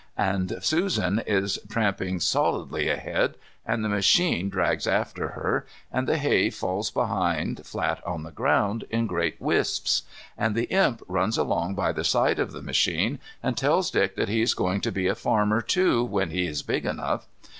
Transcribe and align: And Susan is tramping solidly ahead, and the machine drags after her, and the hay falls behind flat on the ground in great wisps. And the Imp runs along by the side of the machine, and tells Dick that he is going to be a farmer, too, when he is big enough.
And 0.17 0.55
Susan 0.61 1.21
is 1.27 1.59
tramping 1.69 2.19
solidly 2.19 2.89
ahead, 2.89 3.35
and 3.67 3.85
the 3.85 3.87
machine 3.87 4.49
drags 4.49 4.87
after 4.87 5.27
her, 5.37 5.67
and 5.91 6.07
the 6.07 6.17
hay 6.17 6.49
falls 6.49 6.89
behind 6.89 7.63
flat 7.67 8.03
on 8.03 8.23
the 8.23 8.31
ground 8.31 8.85
in 8.89 9.05
great 9.05 9.39
wisps. 9.39 10.01
And 10.35 10.55
the 10.55 10.65
Imp 10.73 11.03
runs 11.07 11.37
along 11.37 11.75
by 11.75 11.91
the 11.91 12.03
side 12.03 12.39
of 12.39 12.51
the 12.51 12.63
machine, 12.63 13.19
and 13.43 13.55
tells 13.55 13.91
Dick 13.91 14.15
that 14.15 14.27
he 14.27 14.41
is 14.41 14.55
going 14.55 14.81
to 14.81 14.91
be 14.91 15.05
a 15.05 15.13
farmer, 15.13 15.61
too, 15.61 16.03
when 16.03 16.31
he 16.31 16.47
is 16.47 16.63
big 16.63 16.83
enough. 16.83 17.27